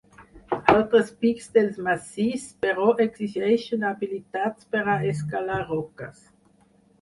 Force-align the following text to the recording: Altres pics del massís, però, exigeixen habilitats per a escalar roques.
Altres 0.75 1.09
pics 1.25 1.49
del 1.57 1.67
massís, 1.87 2.45
però, 2.67 2.87
exigeixen 3.05 3.85
habilitats 3.91 4.71
per 4.73 4.83
a 4.95 4.97
escalar 5.13 5.61
roques. 5.69 6.27